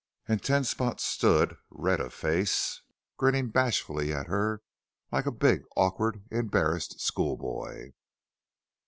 [0.27, 2.81] And Ten Spot stood, red of face,
[3.17, 4.63] grinning bashfully at her
[5.11, 7.91] like a big, awkward, embarrassed schoolboy.